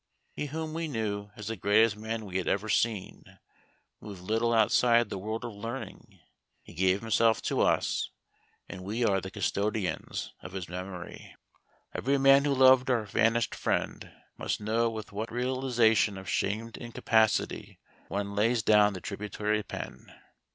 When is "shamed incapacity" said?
16.27-17.77